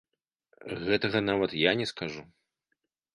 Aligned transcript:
Гэтага 0.87 1.21
нават 1.27 1.51
я 1.65 1.71
не 1.83 1.87
скажу. 1.91 2.21